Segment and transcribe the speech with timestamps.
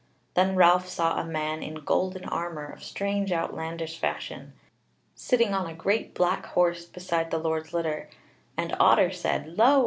[0.33, 4.53] Then Ralph saw a man in golden armour of strange, outlandish fashion,
[5.13, 8.09] sitting on a great black horse beside the Lord's litter;
[8.57, 9.79] and Otter said: "Lo!